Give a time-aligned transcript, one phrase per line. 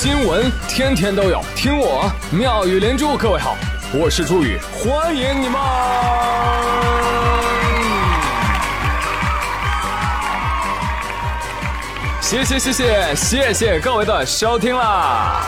[0.00, 3.16] 新闻天天都有，听我妙语连珠。
[3.16, 3.56] 各位好，
[3.92, 5.60] 我是朱宇，欢迎你们！
[12.20, 15.42] 谢谢谢谢谢谢各位的收听啦！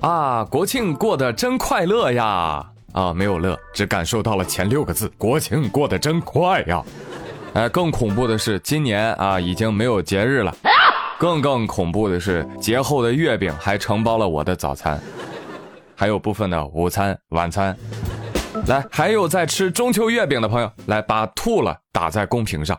[0.00, 2.64] 啊，国庆过得真快乐呀！
[2.92, 6.80] 啊，没有乐，只感受到了前六个字：国庆过得真快呀！
[7.54, 10.54] 哎，更恐怖的是，今年啊已经没有节日了。
[11.20, 15.00] 更更恐怖的是，节后的月饼还承包了我的早餐，
[15.94, 17.74] 还有部分的午餐、晚餐。
[18.66, 22.76] 来，还有在吃中秋月饼的朋友，来把吐了打在公屏上。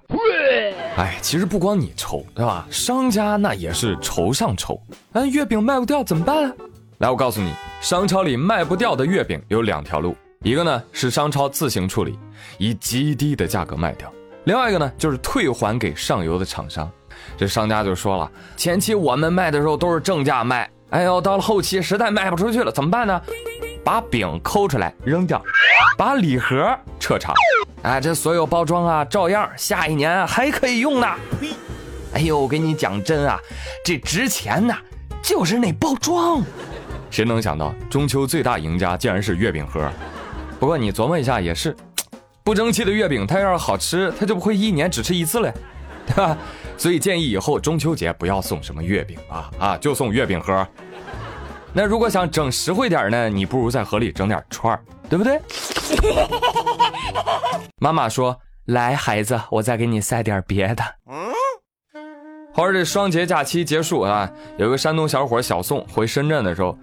[0.97, 2.67] 哎，其实不光你愁，对吧？
[2.69, 4.77] 商家那也是愁上愁。
[5.13, 6.53] 哎，月饼卖不掉怎么办啊？
[6.97, 12.19] 来，我告诉你，商超里卖不掉的月饼有两条路，一个呢是商超自行处理，
[12.57, 14.09] 以极低的价格卖掉；
[14.45, 16.89] 另外一个呢就是退还给上游的厂商。
[17.37, 23.21] 这商家就说了，前期我们卖的时候都是正价卖，哎呦，到了后期实在卖不出去了，怎么办呢？
[23.83, 25.41] 把饼抠出来扔掉，
[25.97, 27.33] 把礼盒撤场，
[27.83, 31.07] 哎，这所有包装啊，照样下一年还可以用呢。
[32.13, 33.39] 哎呦，我跟你讲真啊，
[33.83, 34.75] 这值钱呐，
[35.21, 36.41] 就是那包装。
[37.09, 39.89] 谁能想到中秋最大赢家竟然是月饼盒？
[40.59, 41.75] 不过你琢磨一下也是，
[42.45, 45.51] 不争气的月饼，它要是好吃，它就不会一年只吃一次嘞，
[46.05, 46.37] 对吧？
[46.77, 50.65] 所以建议以后中秋节不要送什么月饼啊啊，就送月饼盒。
[51.73, 54.79] 那如果想整实惠点呢，你不如在盒里整点串儿，
[55.09, 55.41] 对不对？
[57.81, 60.83] 妈妈说：“来，孩子，我再给你塞点别的。”
[62.53, 66.77] 后来这双节假期结束啊，有个山东小伙小宋回深圳的时候，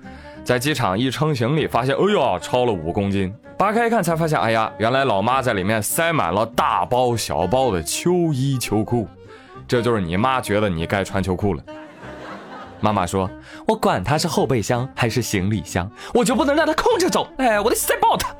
[0.44, 9.06] 在机场一称行李，发现哎呦超了五公斤，扒开一看才发现，哎呀，原来老妈在里面塞满了大包小包的秋衣秋裤，
[9.68, 11.62] 这就是你妈觉得你该穿秋裤了。
[12.80, 13.30] 妈妈说
[13.66, 18.34] ：“我管它是后备箱还是行李箱，我就不能让它空着走，哎，我得塞爆它。”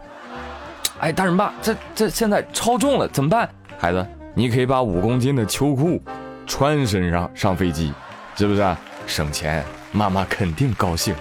[0.98, 3.48] 哎，大人爸，这这现在超重了，怎么办？
[3.78, 4.04] 孩子，
[4.34, 6.02] 你可以把五公斤的秋裤。
[6.44, 7.94] 穿身上上飞机，
[8.34, 8.76] 是不是
[9.06, 9.64] 省钱？
[9.92, 11.14] 妈妈肯定高兴。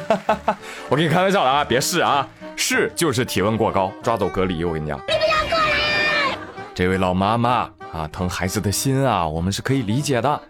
[0.88, 2.26] 我跟你开玩笑的啊，别试啊，
[2.56, 4.64] 试就是体温过高，抓走隔离。
[4.64, 6.38] 我跟你讲，你不要过来！
[6.74, 10.40] 这位老妈妈啊，疼孩子的心啊，我们是可以理解的。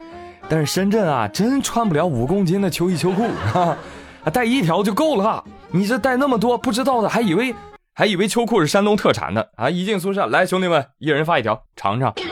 [0.49, 3.77] 但是深圳啊，真穿不了五公斤的秋衣秋裤啊，
[4.33, 5.43] 带一条就够了。
[5.71, 7.55] 你这带那么多，不知道的还以为
[7.95, 9.71] 还以为秋裤是山东特产呢啊！
[9.71, 12.15] 一进宿舍，来兄弟们，一人发一条，尝尝。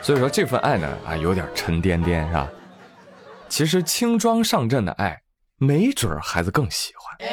[0.00, 2.48] 所以说这份爱呢啊有点沉甸甸是吧？
[3.48, 5.20] 其实轻装上阵的爱，
[5.58, 7.28] 没准孩子更喜欢。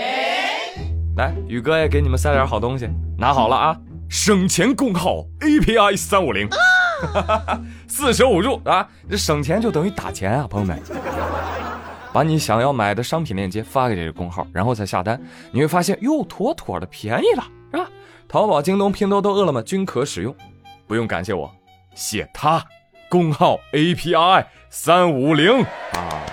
[1.18, 3.78] 来，宇哥也给你们塞点好东西，拿好了啊！
[4.10, 6.48] 省钱工号 API 三五零，
[7.88, 10.80] 四舍五入啊，这省钱就等于打钱啊，朋友们。
[12.12, 15.20] 把你想要买的商品链接发给这个工号，然后再下单，
[15.52, 17.90] 你会发现哟，妥妥的便宜了，是吧？
[18.28, 20.36] 淘宝、京东、拼多多、饿了么均可使用，
[20.86, 21.52] 不用感谢我。
[21.96, 22.64] 写他，
[23.14, 26.26] 工号 API 三五零啊！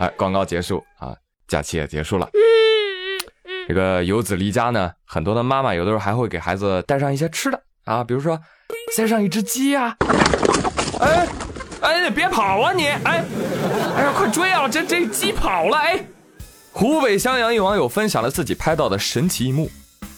[0.00, 1.14] 哎，广告结束啊，
[1.46, 2.28] 假期也结束了。
[3.68, 8.36] 这个游子离家呢，很多的妈妈有的时候还会给孩子带上一些吃的啊，比如说
[8.96, 9.96] 塞上一只鸡呀。
[10.98, 11.28] 哎
[11.80, 12.88] 哎，别跑啊你！
[12.88, 13.24] 哎
[13.94, 14.66] 哎呀，快追啊！
[14.68, 15.76] 这这鸡跑了！
[15.76, 16.04] 哎，
[16.72, 19.70] 湖北襄阳一网友分享了自己拍到的神奇一幕。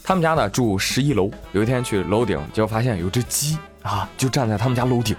[0.03, 3.59] 他们家呢住十一楼，有一天去楼顶，结果发现有只鸡。
[3.83, 5.15] 啊，就站在他们家楼顶。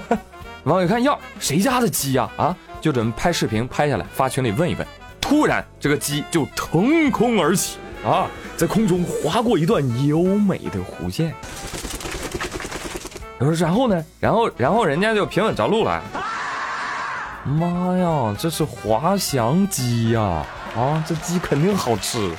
[0.64, 2.28] 网友看哟，谁家的鸡呀？
[2.36, 4.86] 啊，就准备拍视频拍下来发群里问一问。
[5.20, 8.26] 突然，这个鸡就腾空而起，啊，
[8.56, 11.34] 在空中划过一段优美的弧线。
[13.38, 14.04] 我说，然后呢？
[14.20, 16.02] 然后，然后人家就平稳着陆了。
[17.44, 20.44] 妈呀，这是滑翔鸡呀！
[20.76, 22.30] 啊，这鸡肯定好吃。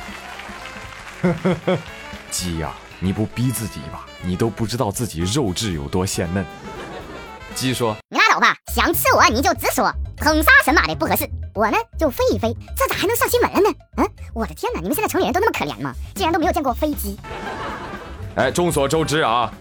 [2.30, 2.72] 鸡呀！
[3.00, 6.44] 你不逼自己一把，你都不知道自己肉质有多鲜嫩。
[7.58, 11.28] 鸡说：“你拉倒吧，想吃我你就直说，捧杀神马的不合适。
[11.56, 13.76] 我呢就飞一飞，这咋还能上新闻了呢？
[13.98, 15.92] 嗯，我的天哪，你们现在城里人都那么可怜吗？
[16.14, 17.18] 竟然都没有见过飞机？
[18.36, 19.52] 哎，众所周知啊，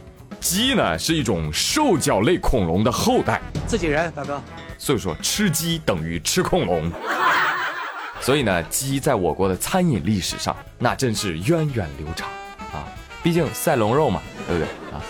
[0.40, 3.40] 鸡呢是一种兽脚类恐龙的后代。
[3.66, 4.42] 自己人，大哥。
[4.76, 6.92] 所以说吃鸡等于吃恐龙。
[8.20, 12.28] 所以呢，鸡在我国的餐饮历史上那真是源远流长
[12.75, 12.84] 啊。”
[13.25, 15.00] 毕竟赛龙肉嘛，对不对啊？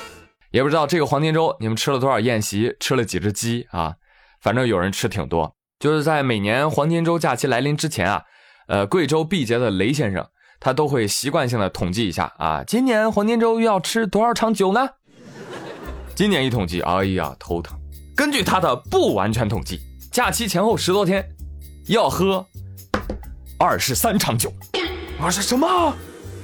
[0.56, 3.94] 也不知道这个黄金周你们吃了多少宴席，吃了几只鸡啊？
[4.40, 5.54] 反正有人吃挺多。
[5.78, 8.22] 就是在每年黄金周假期来临之前啊，
[8.66, 10.26] 呃，贵州毕节的雷先生
[10.58, 14.88] 他都会习惯性的统计一下啊，今年黄金周要吃多少场酒呢？
[16.14, 17.78] 今年一统计，哎呀头疼。
[18.16, 19.78] 根据他的不完全统计，
[20.10, 21.22] 假期前后十多天
[21.88, 22.42] 要喝
[23.58, 24.50] 二十三场酒，
[25.20, 25.94] 二十什么？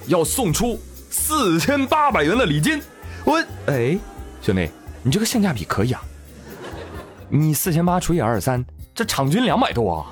[0.06, 0.78] 要送出
[1.08, 2.78] 四千八百元的礼金。
[3.24, 3.98] 我哎，
[4.40, 4.68] 兄弟，
[5.02, 6.02] 你这个性价比可以啊！
[7.28, 8.64] 你四千八除以二十三，
[8.94, 10.06] 这场均两百多啊！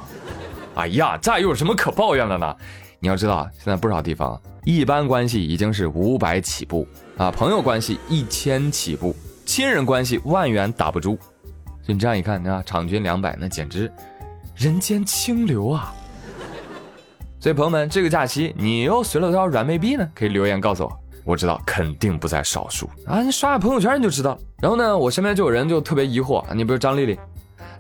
[0.77, 2.57] 哎呀，这又有什么可抱怨的呢？
[3.01, 6.87] 你要知道，现在不少地方一般关系已经是五百起步
[7.17, 9.15] 啊，朋友关系一千起步，
[9.45, 11.19] 亲人关系万元打不住。
[11.83, 13.91] 就你这样一看，啊，场均两百，那简直
[14.55, 15.93] 人间清流啊！
[17.41, 20.09] 所以朋友们，这个假期你又随了多少软妹币呢？
[20.15, 23.23] 可以留言告诉我，我知道肯定不在少数啊！
[23.23, 24.39] 你刷下朋友圈你就知道了。
[24.61, 27.19] 然后呢，我身边就有人就特别疑惑，你比如张丽丽，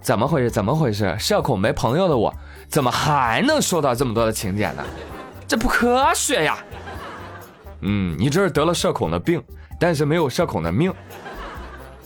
[0.01, 0.51] 怎么回事？
[0.51, 1.17] 怎么回事？
[1.19, 2.33] 社恐没朋友的我，
[2.69, 4.85] 怎么还能收到这么多的请柬呢？
[5.47, 6.59] 这不科学呀！
[7.81, 9.43] 嗯，你这是得了社恐的病，
[9.79, 10.93] 但是没有社恐的命。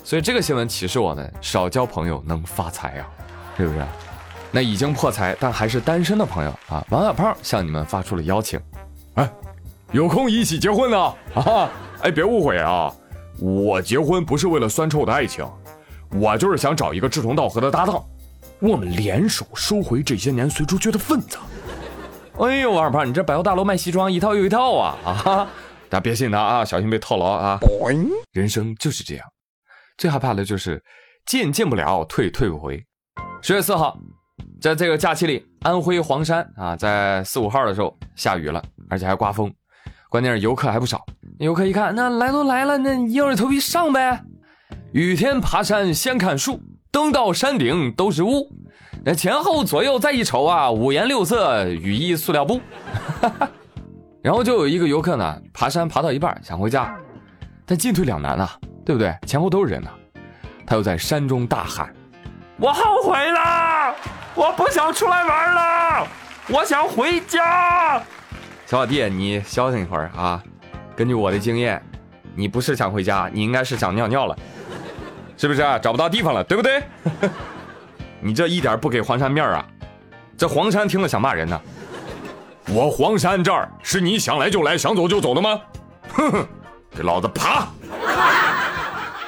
[0.03, 3.07] 所以这个新闻启示我们，少交朋友能发财呀，
[3.57, 3.85] 是不是？
[4.51, 8.61] 那已经破财但还是单身的朋友啊，王小胖向你们发出了邀请，
[9.15, 9.29] 哎，
[9.94, 10.99] 有空一起结婚呢
[11.41, 11.70] 啊！
[12.02, 12.93] 哎，别误会啊，
[13.38, 15.49] 我结婚不是为了酸臭的爱情，
[16.20, 18.05] 我就是想找一个志同道合的搭档，
[18.58, 21.38] 我们联手收回这些年随出去的份子。
[22.41, 25.49] 哎呦，王二胖，你这百货大楼卖西装一套又一套啊 啊！
[25.88, 27.61] 大家别信他啊，小心被套牢啊！
[28.32, 29.25] 人生就是这样，
[29.97, 30.82] 最害怕的就是
[31.25, 32.85] 进进不了，退退不回。
[33.43, 33.97] 十月四号。
[34.61, 39.52] 在这个假期里，安徽黄山啊，在四五号的时候下雨了，而且还刮风，
[40.14, 41.05] 关键是游客还不少。
[41.40, 44.22] 游客一看，那来都来了，那硬着头皮上呗。
[44.93, 46.61] 雨天爬山先看树，
[46.93, 48.49] 登到山顶都是雾。
[49.05, 52.61] 那前后左右再一瞅啊，五颜六色雨衣塑料布。
[54.22, 56.94] 然后就有一个游客呢，爬山爬到一半想回家，
[57.66, 58.56] 但进退两难啊，
[58.87, 59.12] 对不对？
[59.26, 59.90] 前后都是人呢，
[60.64, 61.93] 他又在山中大喊
[62.61, 63.93] ：“我后悔了。”
[64.37, 66.06] 我不想出来玩了，
[66.50, 68.00] 我想回家。
[68.66, 70.43] 小老弟，你消停一会儿啊！
[70.96, 71.82] 根据我的经验，
[72.34, 74.37] 你不是想回家，你应该是想尿尿了，
[75.37, 75.61] 是不是？
[75.82, 76.82] 找不到地方了，对不对？
[78.20, 79.64] 你这一点不给黄山面啊！
[80.37, 81.61] 这黄山听了想骂人呢。
[82.69, 85.61] 我黄山这儿是你想来就来，想走就走的吗？
[86.14, 86.49] 哼哼，
[86.96, 87.69] 给老子爬！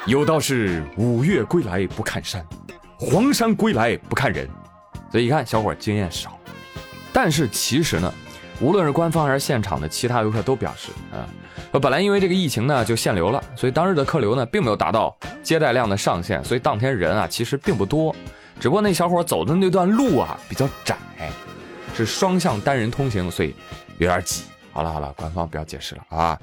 [0.06, 2.42] 有道是五岳归来不看山，
[2.98, 4.48] 黄山归来不看人。
[5.12, 6.38] 所以一看，小伙经验少，
[7.12, 8.10] 但是其实呢，
[8.60, 11.28] 无论是官方还是现场的其他游客都表示，啊，
[11.78, 18.14] 本来因为这个疫情呢就限流了，所以当日的客流呢并没有达到接待量的上限，所以当天人啊其实并不多，
[18.58, 20.96] 只不过那小伙走的那段路啊比较窄，
[21.94, 23.54] 是双向单人通行，所以
[23.98, 24.44] 有点挤。
[24.72, 26.38] 好了好了，官方不要解释了啊。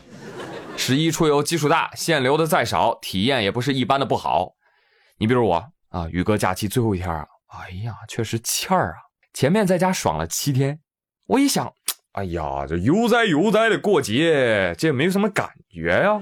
[0.76, 4.54] 十一出游基数大，限流的再少，体验也不是一般的不好。
[5.18, 7.26] 你比如我啊，宇哥假期最后一天啊。
[7.48, 8.98] 哎呀，确实欠儿啊！
[9.32, 10.80] 前面在家爽了七天，
[11.28, 11.72] 我一想，
[12.14, 16.22] 哎呀，这悠哉悠哉的过节，这也没什么感觉呀，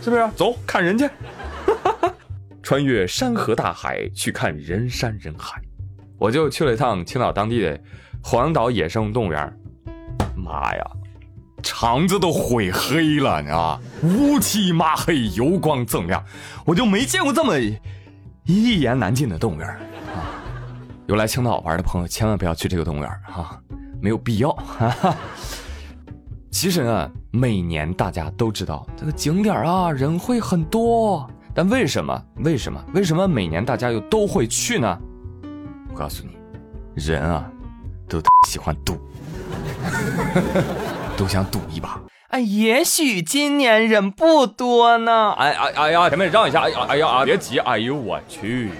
[0.00, 0.26] 是不是？
[0.34, 1.06] 走，看人去，
[2.62, 5.60] 穿越山河大海去看人山人海，
[6.18, 7.78] 我就去了一趟青岛当地的
[8.22, 9.52] 黄岛野生动物园。
[10.34, 10.84] 妈呀，
[11.62, 13.80] 肠子都悔黑了，你知道吗？
[14.02, 16.24] 乌漆抹黑，油光锃亮，
[16.64, 17.58] 我就没见过这么
[18.46, 20.40] 一言难尽的动物园啊。
[21.06, 23.60] 有来青岛玩的朋友，千万不要去这个动物园啊，
[24.00, 24.50] 没有必要。
[24.52, 25.16] 哈 哈
[26.50, 32.22] 其实呢，每年大家都知道这个景点啊，人会很多，但为什么？
[32.36, 32.82] 为什么？
[32.94, 34.98] 为什么每年大家又都会去呢？
[35.92, 36.30] 我告诉你，
[36.94, 37.50] 人啊，
[38.08, 38.96] 都喜欢赌，
[41.16, 42.00] 都想赌一把。
[42.28, 45.32] 哎，也许今年人不多呢。
[45.32, 46.62] 哎哎哎呀，前面让一下。
[46.62, 47.58] 哎呀哎呀，别急。
[47.58, 48.70] 哎呦我去。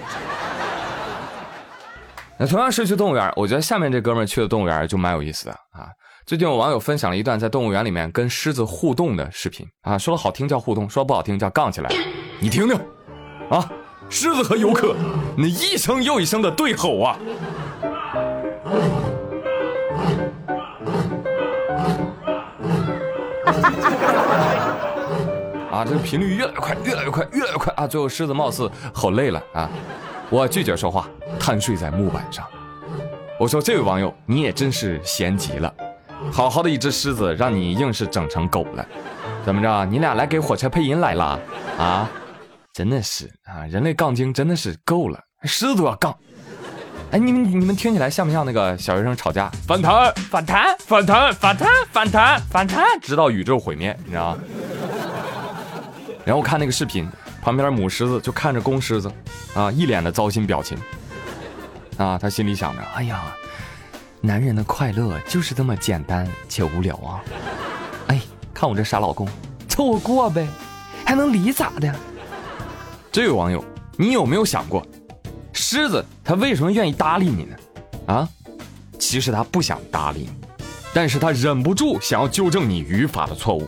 [2.39, 5.89] 那同样是去动物园，我觉得下面这哥们儿去的动物园就蛮有意思的啊。
[6.25, 11.89] 最近有网友分享了一段在动物园里面跟狮子互动的视频啊，说的好听叫互动，说不好听叫杠起来。
[12.39, 12.79] 你听听，
[13.49, 13.67] 啊，
[14.07, 14.95] 狮子和游客
[15.35, 17.17] 那一声又一声的对吼啊，
[25.71, 27.87] 啊，这个频率越来越快，越来越快，越来越快啊！
[27.87, 29.67] 最后狮子貌似吼累了啊。
[30.29, 31.07] 我拒绝说话，
[31.39, 32.45] 瘫睡在木板上。
[33.39, 35.73] 我说：“这位网友，你也真是闲极了，
[36.31, 38.85] 好好的一只狮子，让你硬是整成狗了，
[39.45, 39.85] 怎么着？
[39.85, 41.39] 你俩来给火车配音来了
[41.77, 42.09] 啊？
[42.73, 46.13] 真的是啊，人类杠精真的是够了，狮子都要杠。
[47.11, 49.49] 哎，你们你们听起来像不像那个小学生吵架？
[49.65, 54.39] 反弹，反弹，反弹，反弹，反弹，反弹，直到宇宙毁灭，你知道吗？
[56.25, 57.07] 然后我看那个视频。”
[57.47, 59.09] 旁边母狮子就看着公狮子，
[59.53, 60.77] 啊，一脸的糟心表情。
[61.95, 63.33] 啊，他心里想着，哎呀，
[64.19, 67.23] 男人的快乐就是这么简单且无聊啊！
[68.07, 68.21] 哎，
[68.53, 69.25] 看我这傻老公，
[69.69, 70.45] 凑合过呗，
[71.05, 71.95] 还能离咋的？
[73.13, 73.63] 这位网友，
[73.95, 74.85] 你有没有想过，
[75.53, 77.55] 狮子它为什么愿意搭理你呢？
[78.07, 78.29] 啊，
[78.99, 80.29] 其实它不想搭理你，
[80.93, 83.65] 但是它忍不住想要纠正你语法的错误。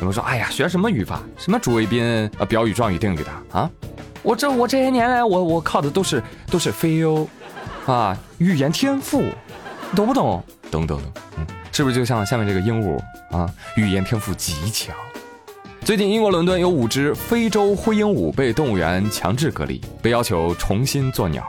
[0.00, 1.20] 有人说，哎呀，学什么语法？
[1.36, 2.02] 什么主谓宾
[2.38, 3.70] 啊、表语、状语、定语的啊？
[4.22, 7.26] 我这我这些年来，我我靠的都是都是 feel，
[7.86, 9.22] 啊，语言天赋，
[9.94, 10.42] 懂不懂？
[10.70, 12.98] 懂懂懂，嗯，是不是就像下面这个鹦鹉
[13.36, 13.48] 啊？
[13.76, 14.94] 语言天赋极强。
[15.82, 21.46] 最近，英国伦敦有五只非洲灰鹦鹉被动物园强制隔离，被要求重新做鸟。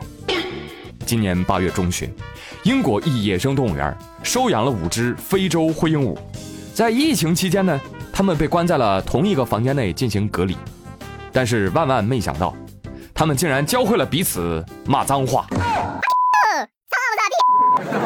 [1.06, 2.12] 今年八月中旬，
[2.64, 6.16] 英国一野生动物园收养了五只非洲灰鹦鹉，
[6.74, 7.78] 在疫情期间呢，
[8.12, 10.56] 它们被关在了同一个房间内进行隔离，
[11.32, 12.54] 但是万万没想到。
[13.14, 15.46] 他们竟然教会了彼此骂脏话。
[15.50, 17.98] 咋不咋地？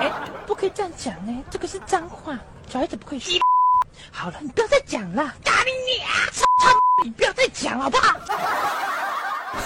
[0.00, 0.12] 哎，
[0.46, 2.38] 不可以这样讲呢，这个是脏话，
[2.68, 3.38] 小孩子不可以说。
[4.10, 6.10] 好了，你不要再讲了，打你啊！
[6.32, 6.46] 操
[7.04, 8.18] 你不要再讲好不好？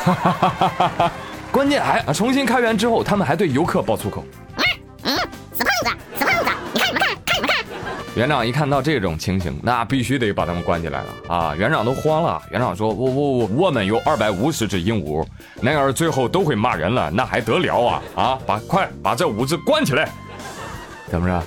[0.05, 1.13] 哈哈哈哈哈！
[1.53, 4.25] 关键还重新开园之后，他们还对游客爆粗口。
[8.15, 11.57] 园长一看到这种情形，那必须得把他们关起来了啊！
[11.57, 12.43] 园长都慌了。
[12.51, 15.27] 园长说：“我我我，我们有二百五十只鹦鹉，
[15.63, 18.03] 那要是最后都会骂人了，那还得了啊！
[18.15, 20.11] 啊，把快把这五只关起来，
[21.09, 21.43] 怎么着？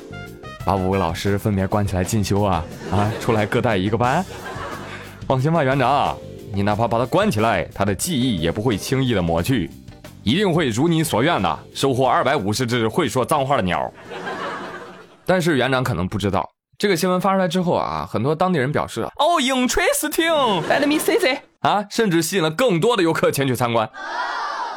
[0.66, 2.66] 把五个老师分别关起来进修啊？
[2.92, 4.26] 啊，出来各带一个班？
[5.28, 6.18] 放心吧，园长，
[6.52, 9.70] 你哪怕把它关起来，他的记忆也不会轻易的抹去，
[10.24, 13.94] 一定会如你所愿的收获二百五十只会说脏话的鸟。
[15.28, 16.44] 但是园长可能不知道。”
[16.78, 23.90] 这个新闻发出来之后啊，很多当地人表示哦，interesting，let me see see 啊，甚至吸引了更多的游客前去参观。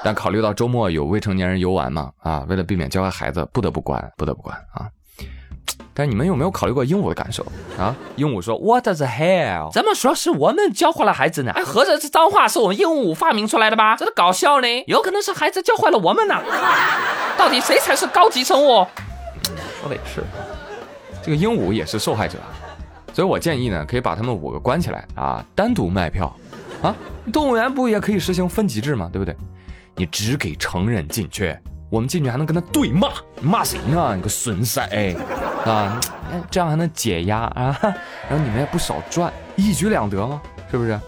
[0.05, 4.87] 但考虑到周末有未成年人游玩嘛，啊，为了避免教坏孩子，不得不关，不得不关啊。
[5.93, 7.45] 但你们有没有考虑过鹦鹉的感受
[7.77, 7.93] 啊？
[8.15, 9.73] 鹦鹉说，What the hell？
[9.73, 11.51] 怎么说是我们教坏了孩子呢？
[11.53, 13.97] 哎，合着这脏话是我们鹦鹉发明出来的吧？
[13.99, 14.69] 这搞笑呢？
[14.87, 16.41] 有可能是孩子教坏了我们呢？
[17.37, 18.87] 到底谁才是高级生物？
[19.81, 20.23] 说的也是。
[21.29, 22.39] 这个鹦鹉也是受害者，
[23.13, 26.35] 所以我建议呢，可以把他们五个关起来啊，单独卖票，
[26.81, 26.97] 啊，
[27.31, 29.11] 动物园不也可以实行分级制吗？
[29.13, 29.37] 对不对？
[29.95, 31.55] 你只给成人进去，
[31.91, 33.11] 我们进去还能跟他对骂，
[33.43, 34.17] 骂谁呢？
[34.17, 34.81] 你个损色
[35.67, 36.01] 啊！
[36.51, 37.77] 这样还能解压啊，
[38.27, 40.41] 然后你们也不少赚，一举两得吗？
[40.71, 40.99] 是不是？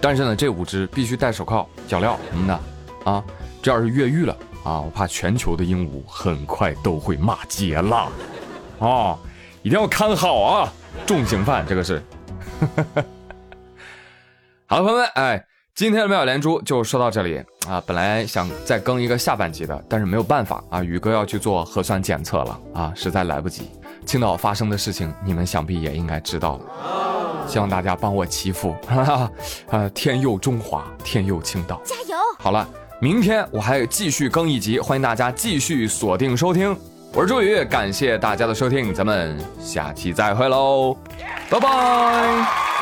[0.00, 2.60] 但是呢，这五只必须戴手铐、脚镣什么的
[3.08, 3.22] 啊，
[3.62, 8.08] 这要是越狱了啊，我怕全球的鹦鹉很快都会骂街了，
[8.80, 9.16] 啊。
[9.64, 10.70] 一定要看好啊，
[11.06, 12.02] 重刑犯这个是。
[14.68, 15.42] 好了，朋友们，哎，
[15.74, 17.82] 今天的妙连珠就说到这里啊。
[17.86, 23.70] 本来想再更一个下半集的，但是没有办法啊，宇哥要去做核酸检测了啊，实在来不及。
[24.04, 27.46] 青岛发生的事情，你们想必也应该知道了。
[27.48, 29.30] 希望大家帮我祈福，哈哈
[29.70, 32.18] 啊，天佑中华，天佑青岛，加油！
[32.38, 32.68] 好了，
[33.00, 36.78] 明天我还继续更一集，欢迎大家继续锁定收听。
[37.16, 40.96] 我是朱宇，感谢大家的收听，咱们下期再会喽，
[41.48, 42.73] 拜拜。